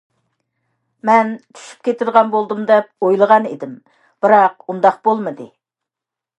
[1.09, 1.29] مەن
[1.59, 3.79] چۈشۈپ كېتىدىغان بولدۇم دەپ ئويلىغانىدىم
[4.27, 5.51] بىراق ئۇنداق بولمىدى.